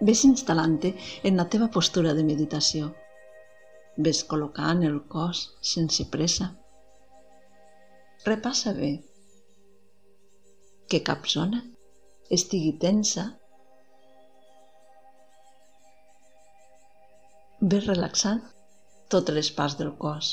Ves 0.00 0.20
instal·lant-te 0.26 0.92
en 1.26 1.40
la 1.40 1.48
teva 1.50 1.66
postura 1.74 2.12
de 2.14 2.22
meditació. 2.26 2.92
Ves 4.06 4.20
col·locant 4.30 4.84
el 4.86 5.00
cos 5.10 5.40
sense 5.72 6.04
pressa. 6.12 6.52
Repassa 8.26 8.74
bé 8.76 8.92
que 10.92 11.02
cap 11.08 11.26
zona 11.26 11.64
estigui 12.38 12.76
tensa. 12.84 13.26
Ves 17.60 17.90
relaxant 17.90 18.44
totes 19.10 19.34
les 19.40 19.50
parts 19.58 19.76
del 19.82 19.90
cos 19.98 20.30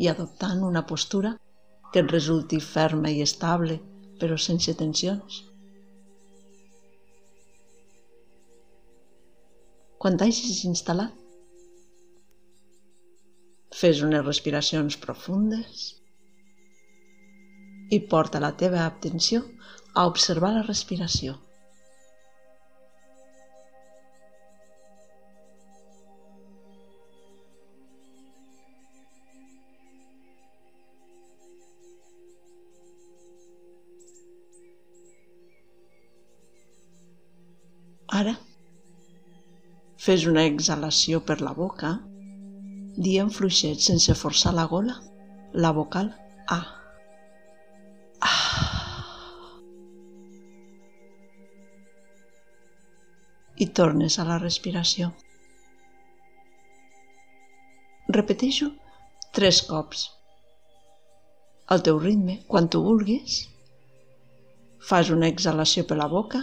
i 0.00 0.08
adoptant 0.08 0.64
una 0.64 0.86
postura 0.88 1.36
que 1.92 2.00
et 2.00 2.12
resulti 2.16 2.64
ferma 2.64 3.12
i 3.12 3.20
estable, 3.20 3.76
però 4.20 4.40
sense 4.40 4.72
tensions. 4.78 5.42
Quan 10.00 10.14
t'hagis 10.16 10.62
instal·lat, 10.64 11.16
fes 13.80 13.98
unes 14.06 14.22
respiracions 14.24 14.96
profundes 15.02 15.82
i 17.92 17.98
porta 18.14 18.40
la 18.40 18.54
teva 18.62 18.86
atenció 18.86 19.42
a 19.92 20.06
observar 20.08 20.54
la 20.56 20.64
respiració. 20.64 21.36
Ara, 38.20 38.32
fes 40.00 40.24
una 40.30 40.46
exhalació 40.48 41.20
per 41.28 41.40
la 41.44 41.52
boca, 41.56 41.90
dient 43.06 43.30
fluixet 43.36 43.82
sense 43.84 44.14
forçar 44.16 44.52
la 44.56 44.66
gola, 44.70 44.96
la 45.52 45.72
vocal 45.76 46.12
A. 46.48 46.58
Ah. 46.58 48.36
I 53.60 53.66
tornes 53.80 54.16
a 54.18 54.24
la 54.24 54.38
respiració. 54.40 55.10
Repeteixo 58.08 58.70
tres 59.36 59.60
cops. 59.68 60.06
Al 61.70 61.84
teu 61.86 62.00
ritme, 62.02 62.40
quan 62.48 62.72
tu 62.72 62.80
vulguis, 62.82 63.42
fas 64.90 65.12
una 65.14 65.28
exhalació 65.28 65.84
per 65.86 66.00
la 66.00 66.08
boca 66.08 66.40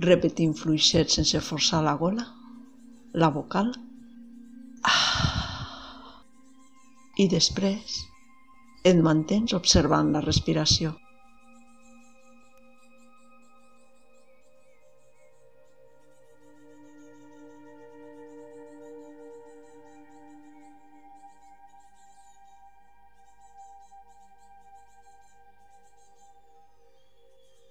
repetint 0.00 0.54
fluixet 0.56 1.12
sense 1.12 1.40
forçar 1.44 1.82
la 1.84 1.92
gola, 2.00 2.24
la 3.12 3.28
vocal. 3.30 3.72
Ah. 4.84 6.22
I 7.18 7.26
després 7.28 8.00
et 8.90 8.96
mantens 8.96 9.52
observant 9.56 10.12
la 10.14 10.22
respiració. 10.24 10.94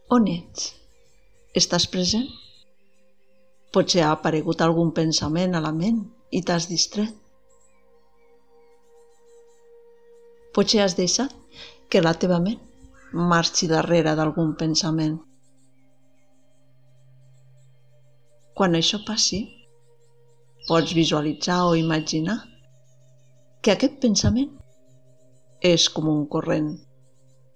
On 0.09 0.25
ets? 0.27 0.71
Estàs 1.59 1.85
present? 1.95 2.29
Potser 3.73 4.01
ha 4.05 4.13
aparegut 4.15 4.61
algun 4.65 4.93
pensament 4.99 5.55
a 5.55 5.61
la 5.61 5.71
ment 5.79 5.99
i 6.37 6.41
t'has 6.45 6.65
distret. 6.69 7.13
Potser 10.53 10.81
has 10.83 10.95
deixat 10.97 11.35
que 11.89 12.01
la 12.01 12.15
teva 12.23 12.39
ment 12.41 12.59
marxi 13.33 13.69
darrere 13.69 14.15
d'algun 14.17 14.55
pensament. 14.57 15.17
Quan 18.57 18.75
això 18.79 18.99
passi, 19.05 19.39
pots 20.67 20.93
visualitzar 20.97 21.61
o 21.69 21.75
imaginar 21.79 22.39
que 23.61 23.73
aquest 23.73 24.01
pensament 24.03 24.51
és 25.61 25.87
com 25.93 26.09
un 26.11 26.25
corrent 26.33 26.69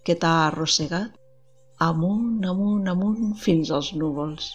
que 0.05 0.15
t'ha 0.19 0.33
arrossegat 0.47 1.19
amunt, 1.79 2.43
amunt, 2.45 2.87
amunt, 2.93 3.33
fins 3.45 3.71
als 3.71 3.93
núvols. 3.99 4.53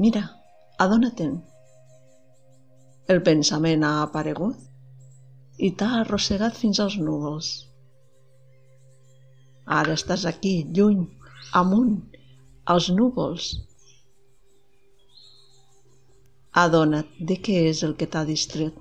Mira, 0.00 0.22
adona-te'n. 0.80 1.34
El 3.12 3.20
pensament 3.26 3.82
ha 3.84 3.90
aparegut 4.04 5.60
i 5.66 5.68
t'ha 5.76 5.88
arrossegat 5.98 6.56
fins 6.56 6.80
als 6.84 6.96
núvols. 7.08 7.50
Ara 9.80 9.98
estàs 9.98 10.24
aquí, 10.30 10.54
lluny, 10.78 11.04
amunt, 11.60 11.98
als 12.74 12.88
núvols. 12.96 13.50
Adona't 16.64 17.12
de 17.28 17.36
què 17.44 17.60
és 17.68 17.84
el 17.84 17.94
que 18.00 18.08
t'ha 18.08 18.24
distret. 18.32 18.80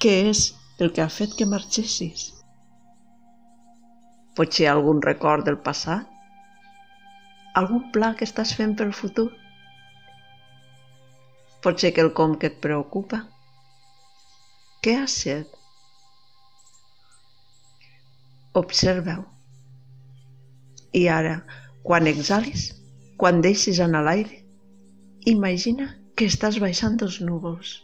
Què 0.00 0.16
és 0.32 0.42
el 0.80 0.92
que 0.96 1.04
ha 1.04 1.12
fet 1.12 1.36
que 1.36 1.52
marxessis. 1.52 2.26
Potser 4.36 4.68
algun 4.72 5.00
record 5.04 5.48
del 5.48 5.60
passat? 5.68 6.15
Algun 7.60 7.84
pla 7.94 8.12
que 8.18 8.26
estàs 8.28 8.52
fent 8.58 8.74
pel 8.78 8.92
futur? 8.96 9.26
Potser 11.64 11.92
quelcom 11.96 12.36
que 12.40 12.50
et 12.52 12.58
preocupa? 12.66 13.22
Què 14.84 14.96
has 15.00 15.16
set? 15.24 15.54
Observa-ho. 18.62 19.24
I 20.96 21.06
ara, 21.12 21.40
quan 21.86 22.06
exhalis, 22.12 22.68
quan 23.20 23.42
deixis 23.44 23.80
anar 23.84 24.04
l'aire, 24.06 24.44
imagina 25.32 25.90
que 26.16 26.28
estàs 26.30 26.60
baixant 26.62 26.96
dels 27.00 27.18
núvols 27.24 27.74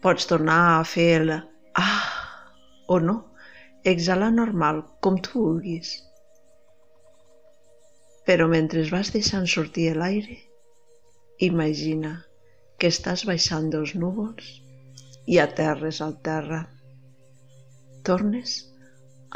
Pots 0.00 0.24
tornar 0.24 0.60
a 0.80 0.84
fer 0.88 1.08
el 1.20 1.30
ah 1.30 2.04
o 2.88 2.96
no, 3.06 3.16
exhalar 3.84 4.30
normal, 4.32 4.80
com 5.04 5.18
tu 5.26 5.42
vulguis. 5.42 5.90
Però 8.30 8.46
mentre 8.46 8.84
vas 8.94 9.08
deixant 9.10 9.46
sortir 9.50 9.88
l'aire, 9.98 10.36
imagina 11.42 12.12
que 12.78 12.90
estàs 12.94 13.24
baixant 13.26 13.64
dels 13.72 13.96
núvols 13.98 14.52
i 15.26 15.40
aterres 15.42 15.98
al 16.06 16.12
terra. 16.28 16.60
Tornes 18.06 18.52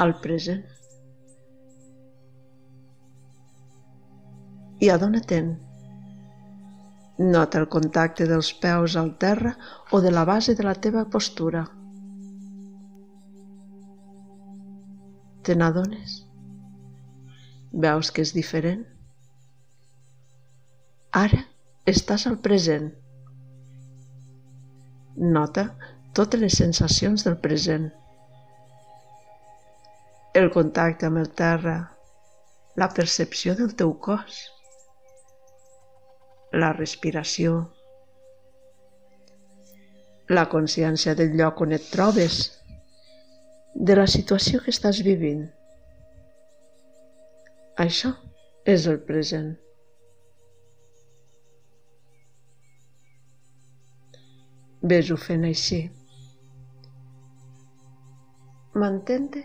al 0.05 0.15
present. 0.23 0.63
I 4.79 4.91
adona-te'n 4.95 5.51
Nota 7.17 7.59
el 7.63 7.67
contacte 7.75 8.29
dels 8.31 8.53
peus 8.63 8.95
al 8.99 9.11
terra 9.25 9.53
o 9.91 10.01
de 10.05 10.11
la 10.15 10.23
base 10.31 10.55
de 10.55 10.63
la 10.67 10.75
teva 10.87 11.05
postura. 11.17 11.65
Te 15.43 15.55
n'adones? 15.55 16.17
Veus 17.83 18.11
que 18.15 18.23
és 18.23 18.31
diferent? 18.35 18.85
Ara 21.21 21.41
estàs 21.91 22.25
al 22.29 22.39
present. 22.47 22.87
Nota 25.35 25.67
totes 26.15 26.41
les 26.41 26.57
sensacions 26.63 27.27
del 27.27 27.37
present. 27.45 27.91
El 30.35 30.51
contacte 30.55 31.07
amb 31.07 31.19
el 31.23 31.31
terra, 31.43 31.77
la 32.75 32.91
percepció 32.95 33.55
del 33.59 33.75
teu 33.79 33.93
cos 34.07 34.43
la 36.55 36.71
respiració, 36.73 37.55
la 40.29 40.45
consciència 40.51 41.15
del 41.19 41.35
lloc 41.39 41.61
on 41.65 41.75
et 41.75 41.89
trobes, 41.91 42.37
de 43.75 43.97
la 43.99 44.07
situació 44.07 44.61
que 44.63 44.71
estàs 44.71 45.01
vivint. 45.03 45.43
Això 47.85 48.09
és 48.71 48.85
el 48.89 48.95
present. 49.07 49.49
Ves-ho 54.93 55.17
fent 55.25 55.43
així. 55.49 55.79
Mantente 58.83 59.43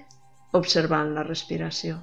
observant 0.60 1.12
la 1.18 1.26
respiració. 1.26 1.98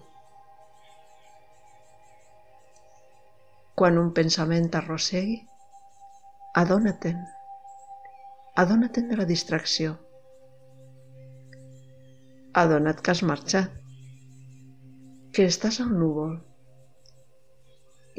Quan 3.82 3.98
un 4.04 4.14
pensament 4.20 4.70
t'arrossegui, 4.76 5.40
adona-te'n. 6.64 7.26
Adona-te'n 8.66 9.10
de 9.10 9.20
la 9.24 9.28
distracció. 9.34 9.98
Adona't 12.66 13.04
que 13.04 13.14
has 13.14 13.26
marxat, 13.32 13.74
que 15.38 15.46
estàs 15.46 15.76
al 15.84 15.90
núvol 15.94 16.32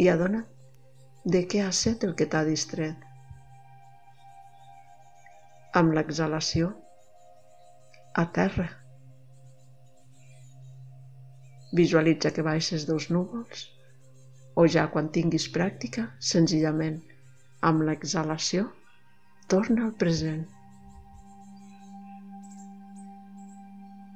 i 0.02 0.04
adona't 0.12 1.30
de 1.34 1.40
què 1.50 1.64
ha 1.64 1.70
set 1.78 2.04
el 2.06 2.12
que 2.20 2.26
t'ha 2.34 2.44
distret. 2.46 3.00
Amb 5.80 5.96
l'exhalació, 5.98 6.68
a 8.22 8.24
terra. 8.38 8.68
Visualitza 11.82 12.32
que 12.38 12.46
baixes 12.50 12.86
dels 12.92 13.10
núvols 13.16 13.66
o 14.54 14.68
ja 14.76 14.86
quan 14.94 15.10
tinguis 15.18 15.50
pràctica, 15.58 16.06
senzillament, 16.30 17.02
amb 17.72 17.82
l'exhalació, 17.90 18.70
torna 19.50 19.90
al 19.90 19.94
present. 20.06 20.46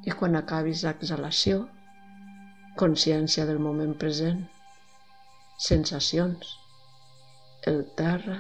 I 0.07 0.19
quan 0.23 0.39
acabis 0.47 0.87
l'exhalació, 0.87 1.65
consciència 2.81 3.47
del 3.49 3.61
moment 3.63 3.93
present, 4.01 4.43
sensacions, 5.59 6.55
el 7.73 7.83
terra, 7.99 8.39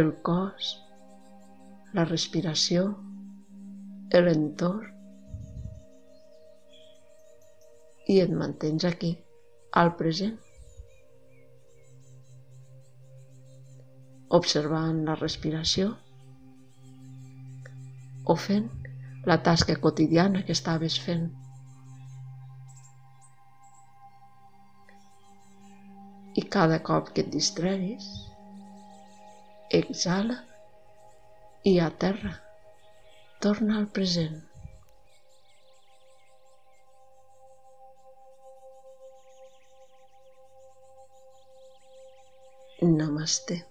el 0.00 0.12
cos, 0.26 0.74
la 1.96 2.04
respiració, 2.08 2.90
l'entorn, 4.16 4.92
i 8.08 8.20
et 8.22 8.30
mantens 8.30 8.84
aquí, 8.88 9.12
al 9.82 9.92
present. 9.98 10.36
Observant 14.38 15.02
la 15.08 15.16
respiració 15.18 15.90
o 18.24 18.36
fent 18.44 18.70
la 19.30 19.40
tasca 19.48 19.76
quotidiana 19.82 20.44
que 20.46 20.54
estaves 20.54 21.00
fent. 21.02 21.28
Cada 26.54 26.78
cop 26.88 27.08
que 27.14 27.22
et 27.24 27.30
distreguis, 27.32 28.06
exhala 29.78 30.36
i 31.66 31.78
a 31.82 31.88
terra. 32.04 32.34
Torna 33.42 33.78
al 33.80 33.88
present. 33.98 34.36
Namaste. 42.82 43.64